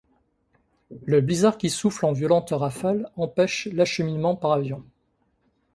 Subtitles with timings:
[1.05, 4.83] Le blizzard qui souffle en violentes rafales empêche l'acheminement par avion.